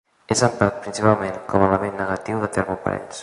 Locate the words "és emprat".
0.35-0.79